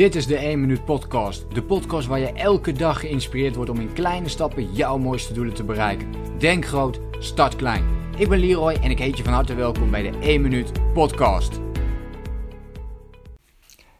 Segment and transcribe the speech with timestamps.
[0.00, 1.54] Dit is de 1 Minuut Podcast.
[1.54, 5.54] De podcast waar je elke dag geïnspireerd wordt om in kleine stappen jouw mooiste doelen
[5.54, 6.12] te bereiken.
[6.38, 7.84] Denk groot, start klein.
[8.18, 11.60] Ik ben Leroy en ik heet je van harte welkom bij de 1 Minuut Podcast.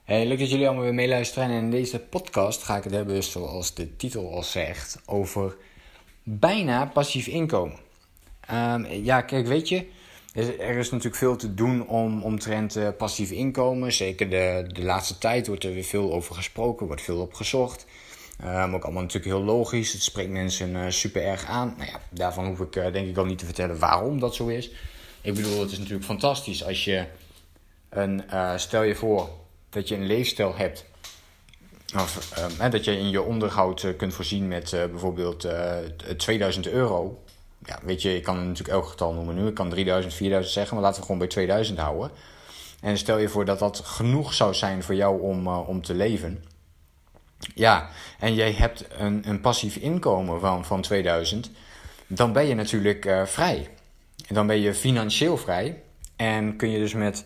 [0.04, 1.48] Hey, leuk dat jullie allemaal weer meeluisteren.
[1.48, 5.56] En in deze podcast ga ik het hebben, zoals de titel al zegt, over
[6.22, 7.78] bijna passief inkomen.
[8.52, 9.86] Um, ja, kijk, weet je,
[10.32, 13.92] er is natuurlijk veel te doen om, omtrent uh, passief inkomen.
[13.92, 17.86] Zeker de, de laatste tijd wordt er weer veel over gesproken, wordt veel op gezocht.
[18.44, 19.92] Um, ook allemaal natuurlijk heel logisch.
[19.92, 21.74] Het spreekt mensen uh, super erg aan.
[21.76, 24.46] Nou ja, daarvan hoef ik uh, denk ik al niet te vertellen waarom dat zo
[24.46, 24.70] is.
[25.20, 27.04] Ik bedoel, het is natuurlijk fantastisch als je
[27.88, 28.22] een,
[28.56, 29.28] stel je voor
[29.70, 30.84] dat je een leefstijl hebt.
[31.94, 35.48] Of ehm, dat je in je onderhoud kunt voorzien met bijvoorbeeld
[36.16, 37.22] 2000 euro
[37.64, 39.46] ja, weet je, ik kan natuurlijk elk getal noemen nu.
[39.46, 42.10] Ik kan 3000, 4000 zeggen, maar laten we gewoon bij 2000 houden.
[42.80, 45.94] En stel je voor dat dat genoeg zou zijn voor jou om, uh, om te
[45.94, 46.44] leven.
[47.54, 47.88] Ja,
[48.18, 51.50] en jij hebt een, een passief inkomen van, van 2000,
[52.06, 53.68] dan ben je natuurlijk uh, vrij.
[54.26, 55.82] En dan ben je financieel vrij.
[56.16, 57.24] En kun je dus met,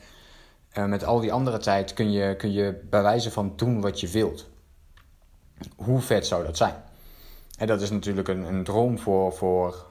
[0.78, 4.08] uh, met al die andere tijd, kun je, kun je bij van doen wat je
[4.08, 4.48] wilt.
[5.76, 6.74] Hoe vet zou dat zijn?
[7.58, 9.86] En dat is natuurlijk een, een droom voor, voor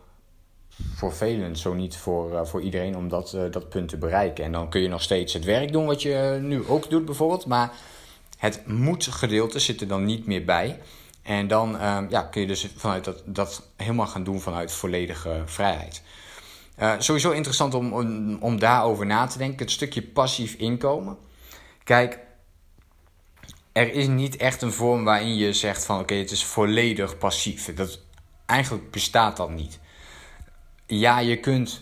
[0.95, 4.43] voor velen, zo niet voor, uh, voor iedereen, om dat, uh, dat punt te bereiken.
[4.43, 7.05] En dan kun je nog steeds het werk doen wat je eh, nu ook doet,
[7.05, 7.45] bijvoorbeeld.
[7.45, 7.71] Maar
[8.37, 10.79] het moet-gedeelte zit er dan niet meer bij.
[11.21, 15.41] En dan uh, ja, kun je dus vanuit dat, dat helemaal gaan doen vanuit volledige
[15.45, 16.01] vrijheid.
[16.97, 19.59] sowieso interessant om, om, om daarover na te denken.
[19.59, 21.17] Het stukje passief inkomen.
[21.83, 22.19] Kijk,
[23.71, 27.73] er is niet echt een vorm waarin je zegt van oké, het is volledig passief.
[27.73, 27.99] Dat,
[28.45, 29.79] eigenlijk bestaat dat niet
[30.99, 31.81] ja, je kunt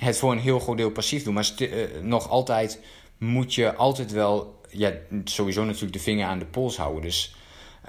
[0.00, 1.68] het voor een heel groot deel passief doen, maar uh,
[2.02, 2.80] nog altijd
[3.18, 4.92] moet je altijd wel, ja,
[5.24, 7.02] sowieso natuurlijk de vinger aan de pols houden.
[7.02, 7.34] Dus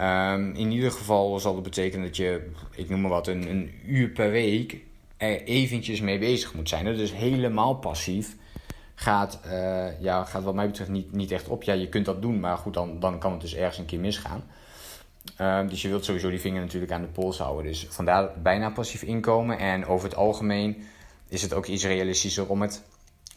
[0.01, 3.71] um, in ieder geval zal dat betekenen dat je, ik noem maar wat, een, een
[3.85, 4.77] uur per week
[5.17, 6.85] er eventjes mee bezig moet zijn.
[6.85, 8.35] Dus helemaal passief
[8.95, 11.63] gaat, uh, ja, gaat wat mij betreft niet, niet echt op.
[11.63, 13.99] Ja, je kunt dat doen, maar goed, dan, dan kan het dus ergens een keer
[13.99, 14.43] misgaan.
[15.35, 17.65] Ehm, dus je wilt sowieso die vinger natuurlijk aan de pols houden.
[17.65, 19.57] Dus vandaar bijna passief inkomen.
[19.57, 20.83] En over het algemeen
[21.27, 22.83] is het ook iets realistischer om het,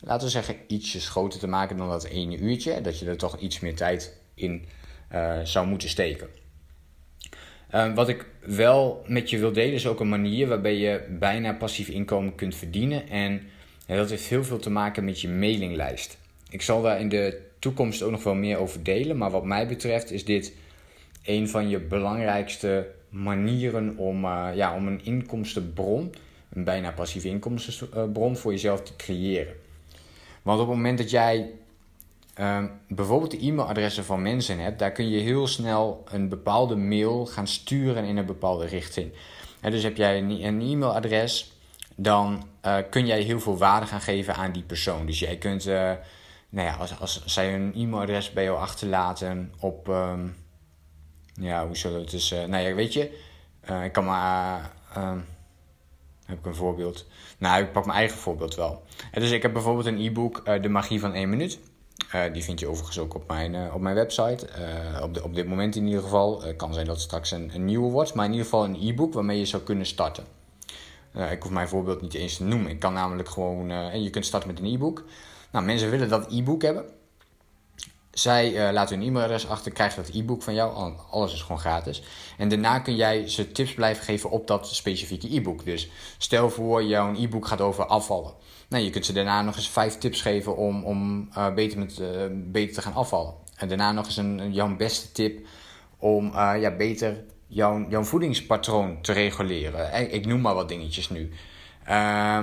[0.00, 2.80] laten we zeggen, ietsjes groter te maken dan dat ene uurtje.
[2.80, 4.64] Dat je er toch iets meer tijd in
[5.12, 6.28] uh, zou moeten steken.
[7.74, 11.52] Uh, wat ik wel met je wil delen is ook een manier waarbij je bijna
[11.52, 13.08] passief inkomen kunt verdienen.
[13.08, 13.42] En
[13.86, 16.18] dat heeft heel veel te maken met je mailinglijst.
[16.48, 19.16] Ik zal daar in de toekomst ook nog wel meer over delen.
[19.16, 20.52] Maar wat mij betreft is dit
[21.24, 26.14] een van je belangrijkste manieren om, uh, ja, om een inkomstenbron,
[26.52, 29.54] een bijna passieve inkomstenbron voor jezelf te creëren.
[30.42, 31.50] Want op het moment dat jij
[32.40, 37.26] uh, bijvoorbeeld de e-mailadressen van mensen hebt, daar kun je heel snel een bepaalde mail
[37.26, 39.12] gaan sturen in een bepaalde richting.
[39.60, 41.52] En dus heb jij een e-mailadres,
[41.96, 45.06] dan uh, kun jij heel veel waarde gaan geven aan die persoon.
[45.06, 45.92] Dus jij kunt, uh,
[46.48, 50.34] nou ja, als, als zij een e-mailadres bij jou achterlaten op, um,
[51.40, 52.32] ja, hoe zullen het dus...
[52.32, 53.18] Uh, nou ja, weet je,
[53.70, 54.72] uh, ik kan maar...
[54.96, 55.12] Uh,
[56.24, 57.06] heb ik een voorbeeld?
[57.38, 58.82] Nou, ik pak mijn eigen voorbeeld wel.
[59.12, 61.58] dus ik heb bijvoorbeeld een e-book, De Magie van 1 Minuut.
[62.32, 64.48] die vind je overigens ook op mijn, op mijn website.
[65.02, 66.42] op, de, op dit moment in ieder geval.
[66.42, 68.14] Het kan zijn dat het straks een, een nieuwe wordt.
[68.14, 70.24] Maar in ieder geval een e-book waarmee je zou kunnen starten.
[71.30, 72.70] ik hoef mijn voorbeeld niet eens te noemen.
[72.70, 73.70] Ik kan namelijk gewoon...
[73.70, 75.04] en je kunt starten met een e-book.
[75.50, 76.84] Nou, mensen willen dat e-book hebben.
[78.20, 80.94] Zij uh, laten hun e-mailadres achter, krijgt dat e-book van jou.
[81.10, 82.02] Alles is gewoon gratis.
[82.38, 85.64] En daarna kun jij ze tips blijven geven op dat specifieke e-book.
[85.64, 88.32] Dus stel voor, jouw e-book gaat over afvallen.
[88.68, 91.98] Nou, je kunt ze daarna nog eens vijf tips geven om, om uh, beter, met,
[91.98, 93.34] uh, beter te gaan afvallen.
[93.56, 95.46] En daarna nog eens een, jouw beste tip
[95.98, 100.12] om ja, beter jouw, jouw voedingspatroon te reguleren.
[100.12, 101.30] Ik noem maar wat dingetjes nu.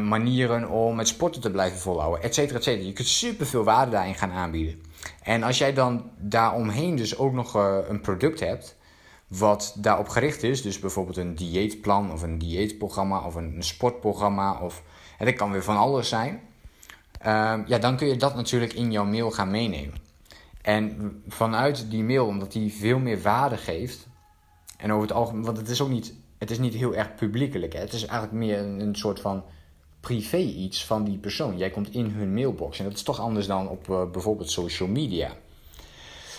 [0.08, 2.86] Manieren om met sporten te blijven volhouden, et cetera, et cetera.
[2.86, 4.82] Je kunt superveel waarde daarin gaan aanbieden.
[5.24, 8.76] En als jij dan daaromheen dus ook nog uh, een product hebt
[9.28, 14.84] wat daarop gericht is, dus bijvoorbeeld een dieetplan of een dieetprogramma of een, sportprogramma of
[15.18, 16.42] en dat kan weer van alles zijn,
[17.26, 19.96] uh, ja, dan kun je dat natuurlijk in jouw mail gaan meenemen.
[20.62, 24.08] En vanuit die mail, omdat die veel meer waarde geeft,
[24.78, 27.74] en over het algemeen, want het is ook niet, het is niet heel erg publiekelijk,
[27.74, 27.80] hè?
[27.80, 29.44] het is eigenlijk meer een, soort van
[30.00, 31.58] privé iets van die persoon.
[31.58, 32.78] Jij komt in hun mailbox.
[32.80, 35.32] En dat is toch anders dan op uh, bijvoorbeeld social media.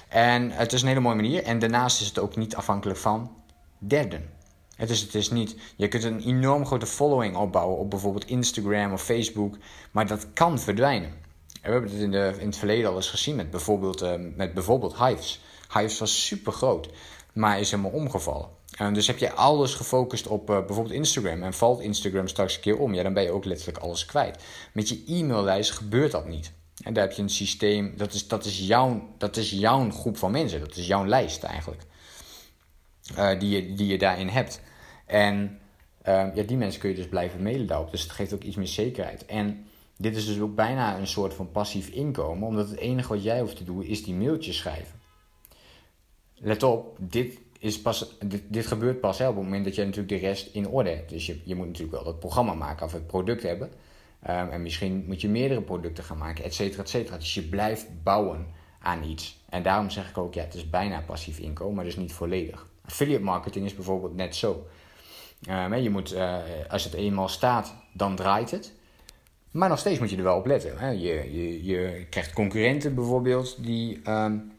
[0.08, 1.42] En het is een hele mooie manier.
[1.42, 3.30] En daarnaast is het ook niet afhankelijk van
[3.78, 4.30] derden.
[4.74, 8.92] Het is, het is niet, je kunt een enorm grote following opbouwen op bijvoorbeeld Instagram
[8.92, 9.56] of Facebook.
[9.90, 11.10] Maar dat kan verdwijnen.
[11.62, 14.54] we hebben het in, de, in het verleden al eens gezien met bijvoorbeeld, uh, met
[14.54, 15.40] bijvoorbeeld Hives.
[15.72, 16.90] Hives was super groot,
[17.32, 18.57] maar is helemaal omgevallen.
[18.80, 22.60] Uh, dus heb je alles gefocust op uh, bijvoorbeeld Instagram en valt Instagram straks een
[22.60, 24.42] keer om, ja, dan ben je ook letterlijk alles kwijt.
[24.72, 26.52] Met je e-maillijst gebeurt dat niet.
[26.82, 30.16] En daar heb je een systeem, dat is, dat is, jouw, dat is jouw groep
[30.16, 31.82] van mensen, dat is jouw lijst eigenlijk,
[33.16, 34.60] uh, die, je, die je daarin hebt.
[35.06, 35.60] En
[36.04, 38.66] ja, die mensen kun je dus blijven mailen daarop, dus het geeft ook iets meer
[38.66, 39.26] zekerheid.
[39.26, 39.66] En
[39.96, 43.40] dit is dus ook bijna een soort van passief inkomen, omdat het enige wat jij
[43.40, 45.00] hoeft te doen is die mailtjes schrijven.
[46.34, 49.84] Let op, dit, is pas, dit, dit gebeurt pas hè, op het moment dat je
[49.84, 51.10] natuurlijk de rest in orde hebt.
[51.10, 53.68] Dus je, je moet natuurlijk wel dat programma maken of het product hebben.
[54.28, 57.16] Um, en misschien moet je meerdere producten gaan maken, et cetera, et cetera.
[57.16, 58.46] Dus je blijft bouwen
[58.80, 59.44] aan iets.
[59.48, 62.66] En daarom zeg ik ook, ja, het is bijna passief inkomen, maar dus niet volledig.
[62.84, 64.66] Affiliate marketing is bijvoorbeeld net zo.
[65.50, 66.36] Um, je moet, uh,
[66.68, 68.72] als het eenmaal staat, dan draait het.
[69.50, 70.78] Maar nog steeds moet je er wel op letten.
[70.78, 70.90] Hè?
[70.90, 74.52] Je, je, je krijgt concurrenten bijvoorbeeld die, um,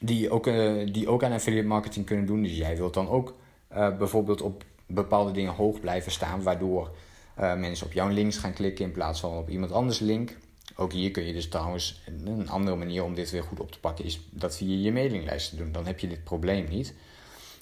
[0.00, 2.42] die, ook, uh, die ook aan affiliate marketing kunnen doen.
[2.42, 3.34] Dus jij wilt dan ook
[3.72, 6.96] uh, bijvoorbeeld op bepaalde dingen hoog blijven staan, waardoor
[7.40, 10.36] uh, mensen op jouw links gaan klikken in plaats van op iemand anders link.
[10.76, 13.80] Ook hier kun je dus trouwens een andere manier om dit weer goed op te
[13.80, 15.72] pakken, is dat via je mailinglijst te doen.
[15.72, 16.94] Dan heb je dit probleem niet.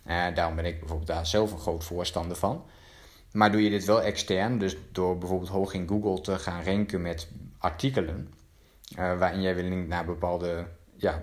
[0.05, 2.65] daarom ben ik bijvoorbeeld daar zelf een groot voorstander van.
[3.33, 7.03] Maar doe je dit wel extern, dus door bijvoorbeeld hoog in Google te gaan ranken
[7.03, 7.29] met
[7.59, 8.35] artikelen,
[8.97, 10.67] waarin jij wil link naar bepaalde
[10.97, 11.23] ja,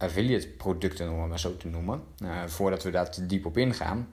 [0.00, 3.58] affiliate producten, om het maar zo te noemen, uh, voordat we daar te diep op
[3.58, 4.08] ingaan.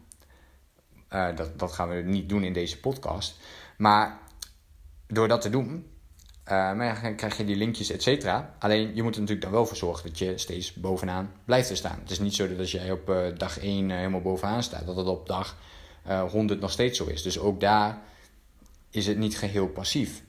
[1.13, 3.39] Uh, dat, dat gaan we niet doen in deze podcast.
[3.77, 4.19] Maar
[5.07, 5.85] door dat te doen,
[6.43, 8.55] dan krijg je die linkjes, et cetera.
[8.59, 11.75] Alleen je moet er natuurlijk dan wel voor zorgen dat je steeds bovenaan blijft te
[11.75, 11.99] staan.
[11.99, 15.07] Het is niet zo dat als jij op dag 1 helemaal bovenaan staat, dat het
[15.07, 15.57] op dag
[16.07, 17.21] uh, eh, 100 nog steeds zo is.
[17.21, 18.01] Dus ook daar
[18.89, 20.23] is het niet geheel passief.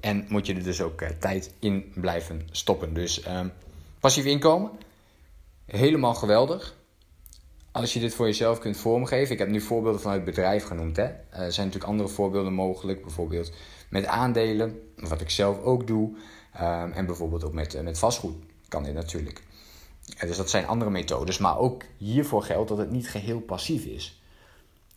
[0.00, 2.94] En moet je er dus ook tijd in blijven stoppen.
[2.94, 3.40] Dus uh,
[4.02, 4.70] passief inkomen,
[5.66, 6.76] helemaal geweldig.
[7.72, 9.32] Als je dit voor jezelf kunt vormgeven.
[9.32, 10.96] Ik heb nu voorbeelden vanuit bedrijf genoemd.
[10.96, 11.04] Hè.
[11.04, 13.02] er zijn natuurlijk andere voorbeelden mogelijk.
[13.02, 13.52] Bijvoorbeeld
[13.88, 16.16] met aandelen, wat ik zelf ook doe.
[16.52, 18.34] Ehm, en bijvoorbeeld ook met, met vastgoed
[18.68, 19.42] kan dit natuurlijk.
[20.20, 21.38] dus dat zijn andere methodes.
[21.38, 24.21] Maar ook hiervoor geldt dat het niet geheel passief is.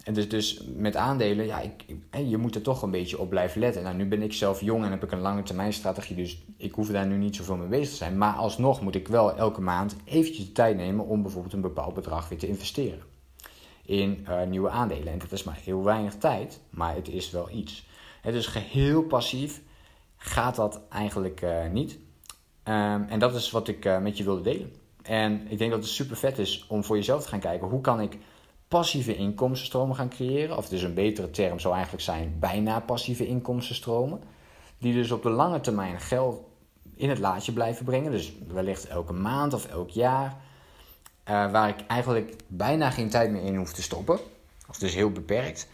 [0.05, 1.85] En dus, dus met aandelen, ja, ik,
[2.25, 3.83] je moet er toch een beetje op blijven letten.
[3.83, 6.73] Nou, nu ben ik zelf jong en heb ik een lange termijn strategie, dus ik
[6.73, 8.17] hoef daar nu niet zoveel mee bezig te zijn.
[8.17, 11.93] Maar alsnog moet ik wel elke maand eventjes de tijd nemen om bijvoorbeeld een bepaald
[11.93, 12.99] bedrag weer te investeren
[13.85, 15.13] in uh, nieuwe aandelen.
[15.13, 17.87] En dat is maar heel weinig tijd, maar het is wel iets.
[18.21, 19.61] Het is geheel passief
[20.17, 21.91] gaat dat eigenlijk uh, niet.
[22.63, 24.73] Um, en dat is wat ik uh, met je wilde delen.
[25.01, 27.81] En ik denk dat het super vet is om voor jezelf te gaan kijken hoe
[27.81, 28.17] kan ik
[28.75, 30.57] passieve inkomstenstromen gaan creëren.
[30.57, 34.21] Of dus een betere term zou eigenlijk zijn bijna passieve inkomstenstromen.
[34.77, 36.41] Die dus op de lange termijn geld
[36.95, 38.11] in het laadje blijven brengen.
[38.11, 40.25] Dus wellicht elke maand of elk jaar.
[40.27, 44.19] Uh, waar ik eigenlijk bijna geen tijd meer in hoef te stoppen.
[44.69, 45.67] Of dus heel beperkt.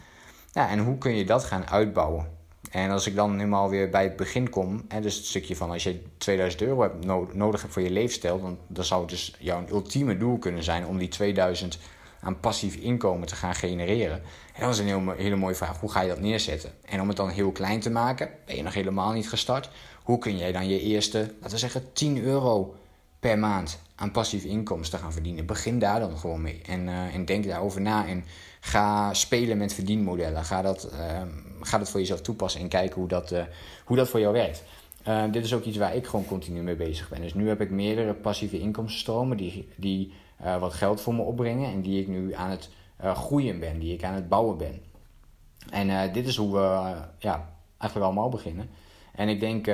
[0.52, 2.26] En hoe kun je dat gaan uitbouwen?
[2.70, 5.70] En als ik dan helemaal weer bij het begin kom, hè, dus het stukje van
[5.70, 9.34] als je 2000 euro hebt nodig hebt voor je leefstijl, dan, dan zou het dus
[9.38, 11.78] jouw ultieme doel kunnen zijn om die 2000
[12.22, 14.22] aan passief inkomen te gaan genereren.
[14.54, 15.80] En dat is een heel, hele mooie vraag.
[15.80, 16.72] Hoe ga je dat neerzetten?
[16.84, 19.70] En om het dan heel klein te maken, ben je nog helemaal niet gestart.
[20.02, 22.74] Hoe kun jij dan je eerste, laten we zeggen, 10 euro
[23.20, 25.46] per maand aan passief inkomsten gaan verdienen?
[25.46, 26.60] Begin daar dan gewoon mee.
[26.66, 28.06] En, uh, en denk daarover na.
[28.06, 28.24] En
[28.60, 30.44] ga spelen met verdienmodellen.
[30.44, 31.22] Ga dat, uh,
[31.60, 33.42] ga dat voor jezelf toepassen en kijken hoe dat, uh,
[33.84, 34.62] hoe dat voor jou werkt.
[35.08, 37.20] Uh, dit is ook iets waar ik gewoon continu mee bezig ben.
[37.20, 40.12] Dus nu heb ik meerdere passieve inkomstenstromen die, die
[40.44, 42.70] uh, wat geld voor me opbrengen en die ik nu aan het
[43.04, 44.82] uh, groeien ben, die ik aan het bouwen ben.
[45.70, 48.70] En uh, dit is hoe we ja, eigenlijk allemaal beginnen.
[49.14, 49.66] En ik denk,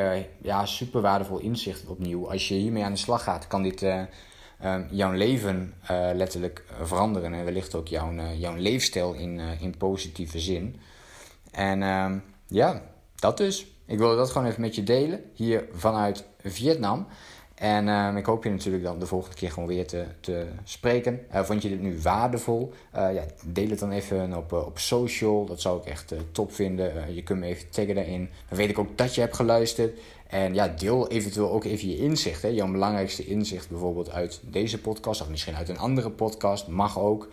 [0.43, 2.31] ja, super waardevol inzicht opnieuw.
[2.31, 3.87] Als je hiermee aan de slag gaat, kan dit
[4.91, 5.75] jouw leven
[6.15, 7.35] letterlijk veranderen.
[7.35, 10.81] En wellicht ook jouw, jouw leefstijl in, in positieve zin.
[11.51, 12.83] En ehm, ja,
[13.15, 13.67] dat dus.
[13.87, 15.23] Ik wilde dat gewoon even met je delen.
[15.35, 17.07] Hier vanuit Vietnam.
[17.59, 21.21] En uh, ik hoop je natuurlijk dan de volgende keer gewoon weer te, te spreken.
[21.35, 22.73] Uh, vond je dit nu waardevol?
[22.97, 25.45] Uh, ja, deel het dan even op, op social.
[25.45, 27.15] Dat zou ik echt top vinden.
[27.15, 28.31] je kunt me even taggen daarin.
[28.49, 29.99] Dan weet ik ook dat je hebt geluisterd.
[30.27, 32.43] En ja, deel eventueel ook even je inzicht.
[32.43, 32.49] Hè?
[32.49, 35.21] Jouw belangrijkste inzicht bijvoorbeeld uit deze podcast.
[35.21, 36.67] Of misschien uit een andere podcast.
[36.67, 37.29] Mag ook.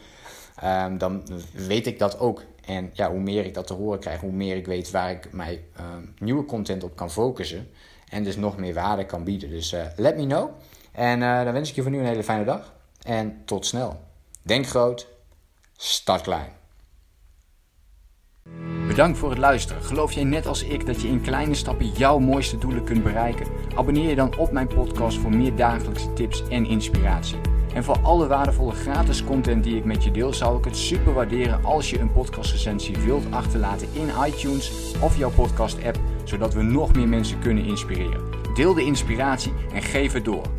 [0.63, 2.43] Um, dan weet ik dat ook.
[2.65, 5.33] En ja, hoe meer ik dat te horen krijg, hoe meer ik weet waar ik
[5.33, 5.59] mijn
[6.19, 7.67] nieuwe content op kan focussen.
[8.09, 9.49] En dus nog meer waarde kan bieden.
[9.49, 10.49] Dus uh, let me know.
[10.91, 12.73] En uh, dan wens ik je voor nu een hele fijne dag.
[13.01, 14.03] En tot snel.
[14.41, 15.07] Denk groot,
[15.77, 16.49] start klein.
[18.87, 19.83] Bedankt voor het luisteren.
[19.83, 23.47] Geloof jij net als ik dat je in kleine stappen jouw mooiste doelen kunt bereiken?
[23.75, 27.37] Abonneer je dan op mijn podcast voor meer dagelijkse tips en inspiratie.
[27.73, 31.13] En voor alle waardevolle gratis content die ik met je deel, zou ik het super
[31.13, 36.61] waarderen als je een podcastrecensie wilt achterlaten in iTunes of jouw podcast app, zodat we
[36.61, 38.21] nog meer mensen kunnen inspireren.
[38.53, 40.54] Deel de inspiratie en geef het door.